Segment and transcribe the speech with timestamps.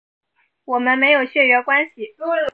[0.65, 2.15] 我们没有血缘关系